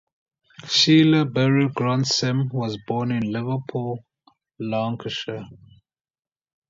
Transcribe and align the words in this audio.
Sheila 0.67 1.25
Beryl 1.25 1.69
Grant 1.71 2.07
Sim 2.07 2.49
was 2.51 2.75
born 2.87 3.11
in 3.11 3.31
Liverpool, 3.31 4.03
Lancashire. 4.57 5.45